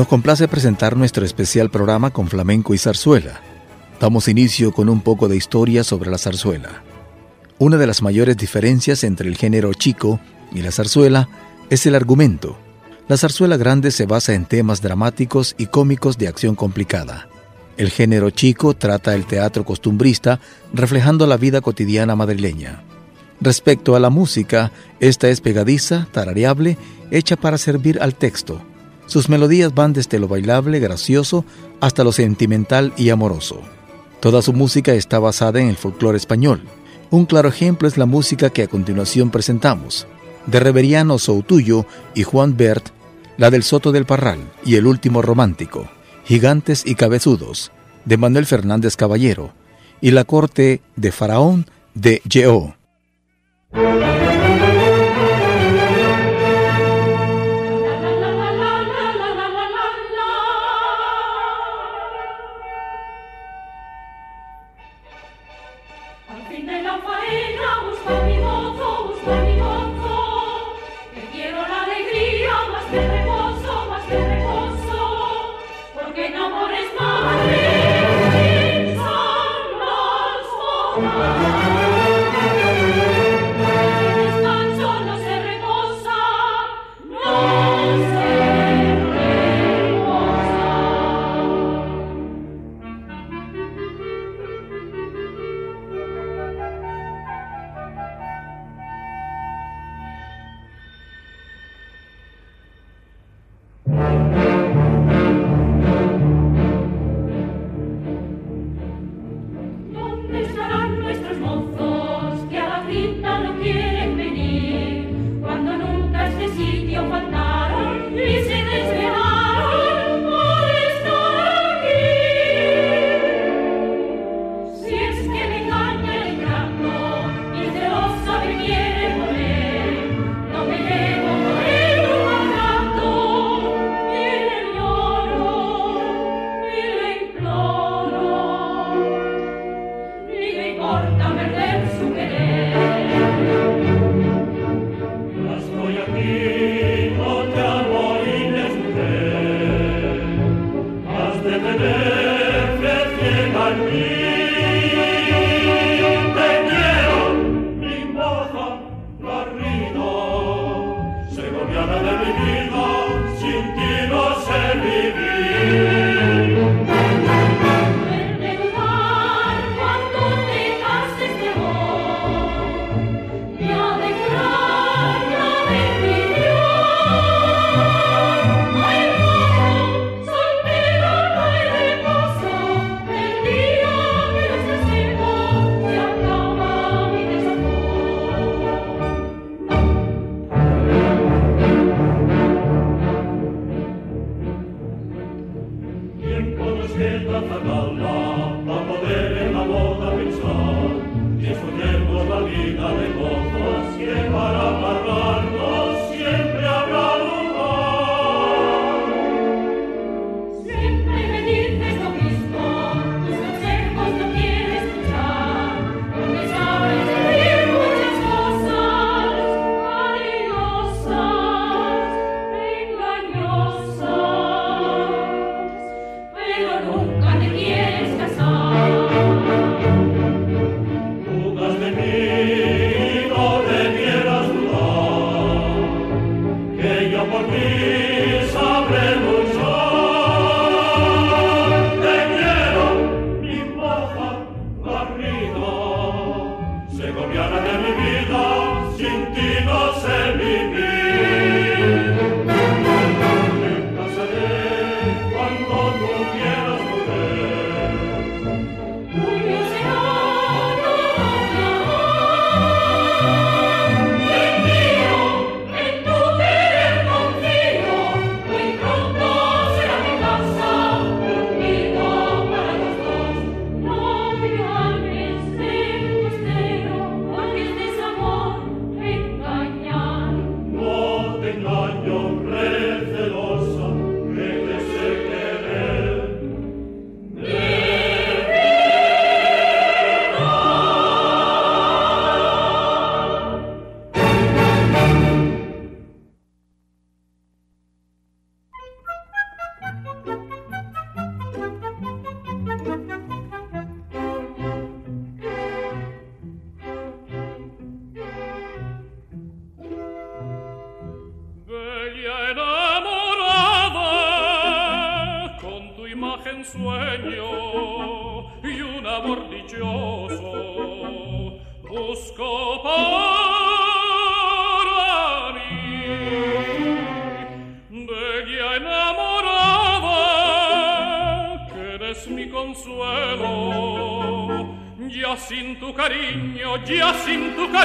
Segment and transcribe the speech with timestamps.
[0.00, 3.42] Nos complace presentar nuestro especial programa con flamenco y zarzuela.
[4.00, 6.82] Damos inicio con un poco de historia sobre la zarzuela.
[7.58, 10.18] Una de las mayores diferencias entre el género chico
[10.54, 11.28] y la zarzuela
[11.68, 12.56] es el argumento.
[13.08, 17.28] La zarzuela grande se basa en temas dramáticos y cómicos de acción complicada.
[17.76, 20.40] El género chico trata el teatro costumbrista
[20.72, 22.84] reflejando la vida cotidiana madrileña.
[23.42, 26.78] Respecto a la música, esta es pegadiza, tarareable,
[27.10, 28.62] hecha para servir al texto
[29.10, 31.44] sus melodías van desde lo bailable, gracioso,
[31.80, 33.60] hasta lo sentimental y amoroso.
[34.20, 36.62] Toda su música está basada en el folclore español.
[37.10, 40.06] Un claro ejemplo es la música que a continuación presentamos,
[40.46, 42.90] de Reveriano Soutuyo y Juan Bert,
[43.36, 45.90] la del Soto del Parral y El Último Romántico,
[46.24, 47.72] Gigantes y Cabezudos,
[48.04, 49.52] de Manuel Fernández Caballero,
[50.00, 52.76] y La Corte de Faraón de Yeo.
[80.96, 81.79] Música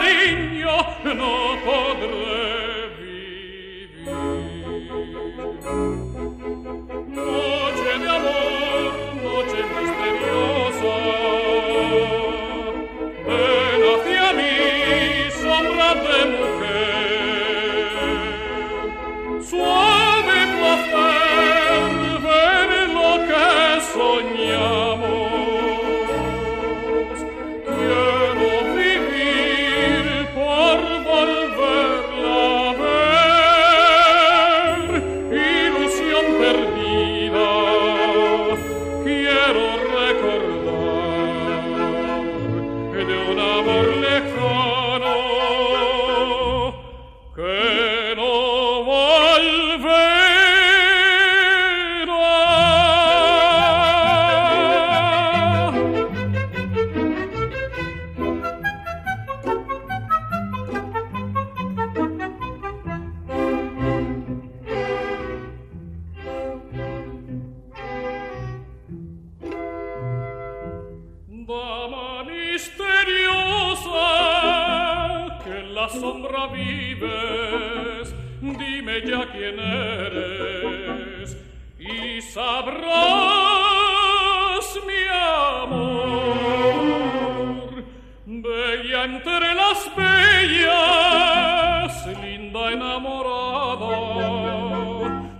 [0.05, 0.34] Paris.
[75.85, 81.37] la sombra vives, dime ya quién eres
[81.77, 82.75] y sabrás
[84.87, 85.03] mi
[85.63, 86.05] amor.
[88.25, 91.93] Bella entre las bellas,
[92.23, 93.89] linda enamorada,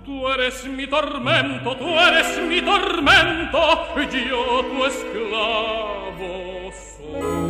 [0.06, 3.88] tú eres mi tormento, tú eres mi tormento,
[4.30, 7.45] yo tu esclavo soy.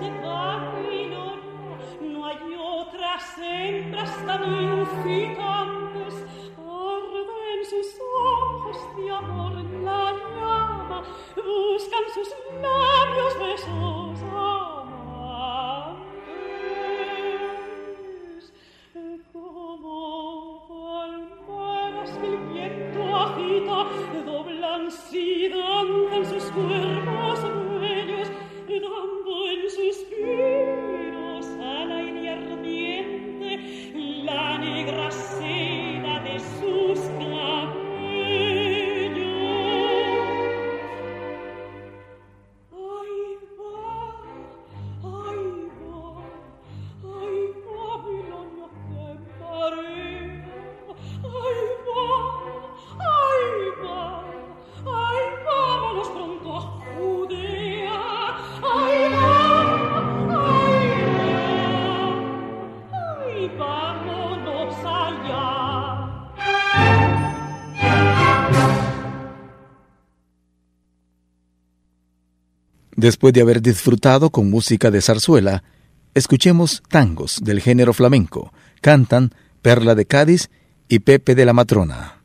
[0.00, 0.10] Este
[2.00, 5.67] no hay otra siembra hasta el.
[72.98, 75.62] Después de haber disfrutado con música de zarzuela,
[76.14, 78.52] escuchemos tangos del género flamenco.
[78.80, 79.30] Cantan
[79.62, 80.50] Perla de Cádiz
[80.88, 82.17] y Pepe de la Matrona.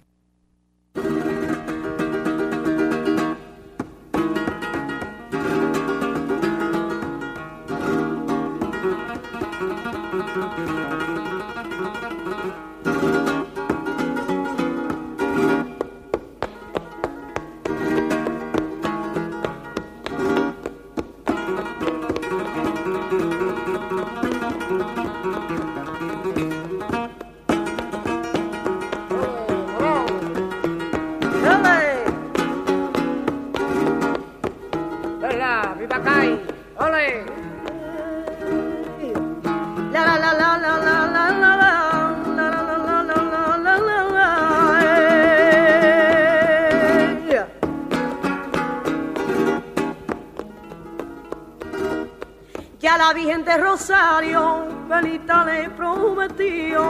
[53.14, 56.82] Rosario, Pelita le prometió.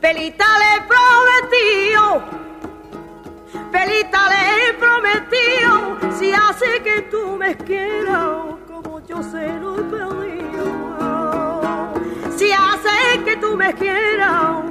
[0.00, 2.22] Pelita le prometió,
[3.70, 10.66] Pelita le prometió, si hace que tú me quieras como yo se lo he pedido.
[12.36, 14.69] Si hace que tú me quieras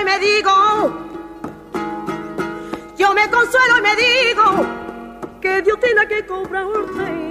[0.00, 0.50] y me digo,
[2.96, 4.44] yo me consuelo y me digo
[5.40, 7.29] que Dios tiene que cobrarte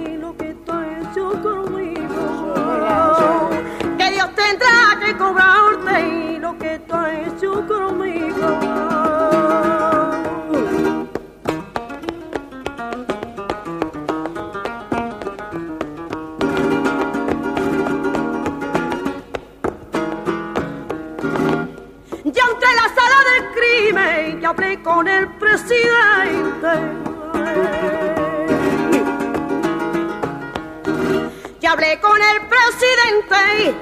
[33.50, 33.74] presidente.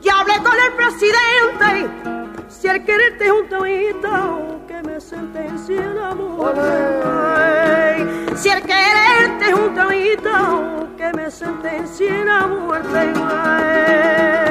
[0.00, 1.88] Ya hablé con el presidente.
[2.48, 3.48] Si el quererte es un
[4.66, 6.54] que me sentencia el amor.
[8.36, 14.43] si el quererte es un delito que me sentencia a muerte.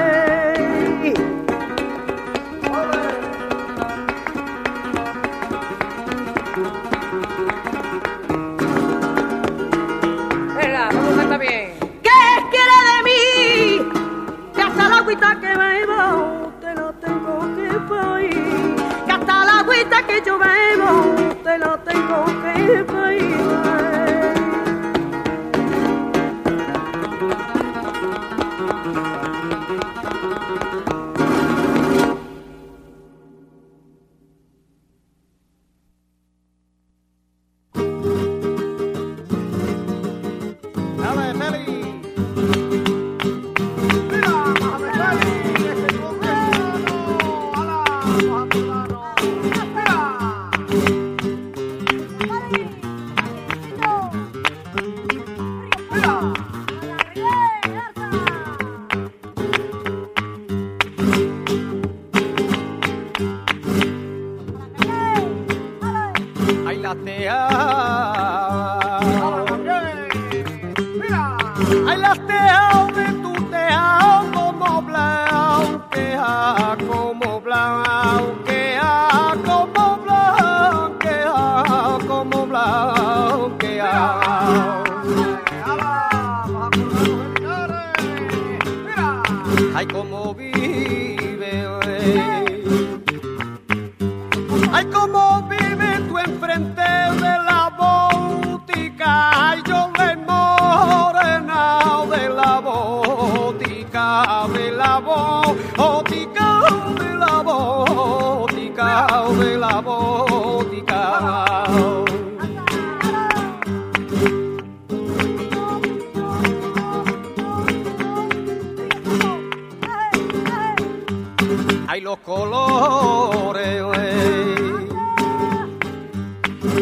[122.74, 123.84] colores.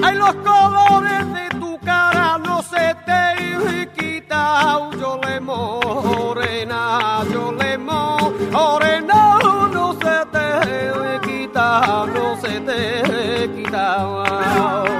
[0.04, 4.92] Ay, los colores de tu cara no se te quitan.
[5.00, 9.40] Yo le morena, yo le morena,
[9.74, 10.48] no se te
[11.28, 14.92] quita, no se te quita.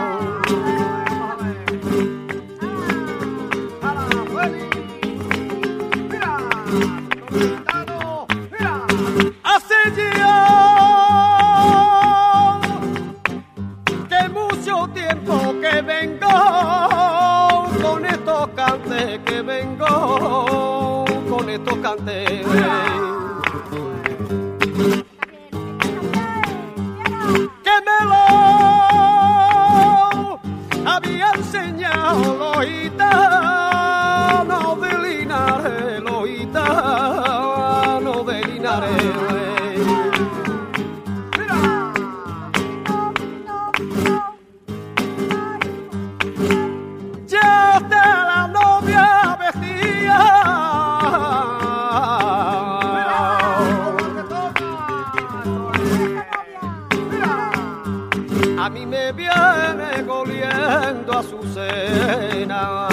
[61.22, 62.91] azucena.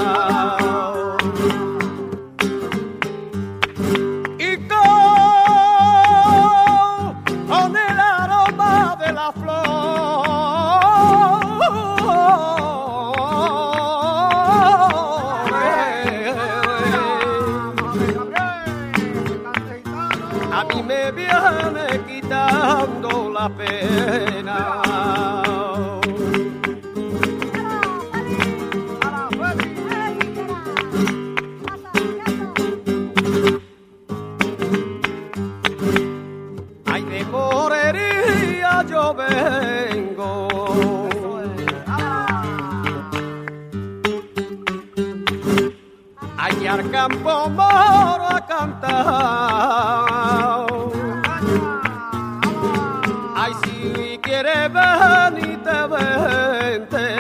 [53.35, 57.16] Ay, si quiere venite, vente.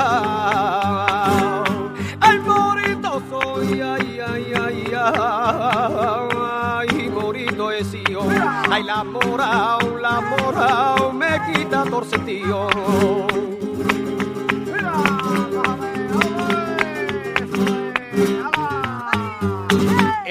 [2.21, 6.87] Ay, morito soy, ay, ay, ay, ay.
[6.93, 8.21] ay morito es yo.
[8.69, 12.67] Ay, la morao, la morao me quita torcetillo.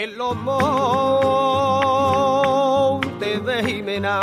[0.01, 0.65] En los montes
[3.45, 4.21] de Jimena.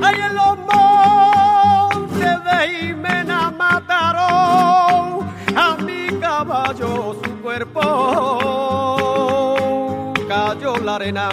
[0.00, 7.80] Ay, en los montes de Jimena mataron a mi caballo, su cuerpo
[10.28, 11.28] cayó la arena.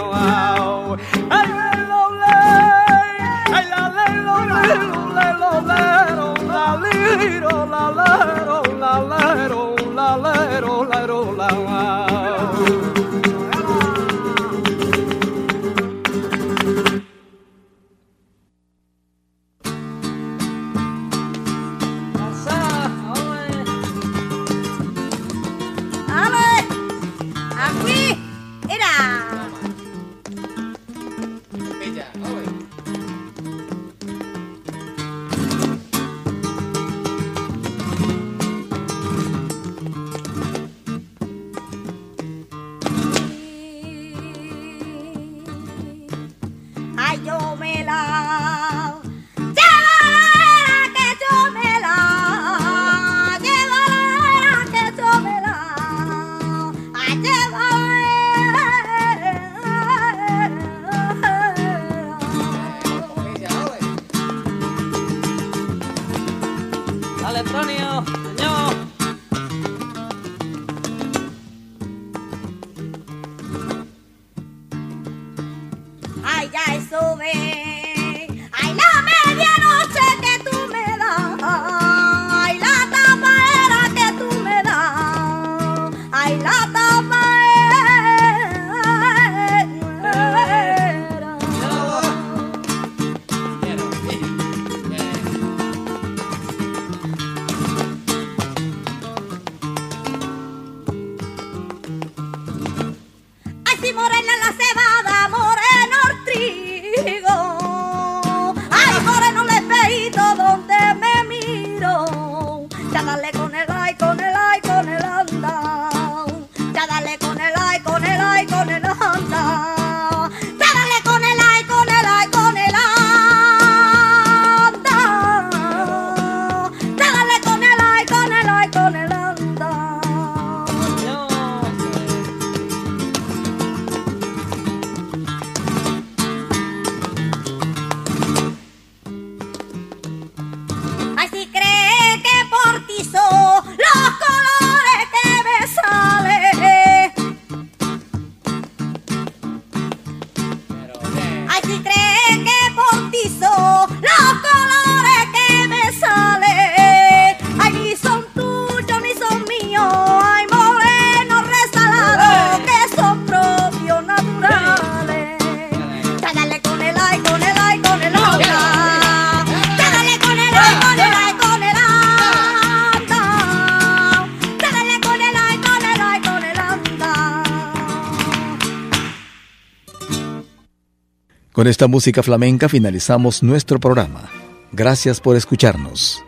[181.62, 184.32] Con esta música flamenca finalizamos nuestro programa.
[184.71, 186.24] Gracias por escucharnos.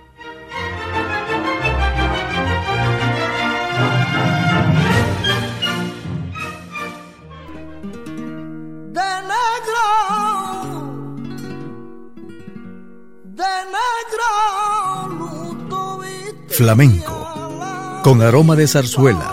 [16.49, 19.32] Flamenco, con aroma de zarzuela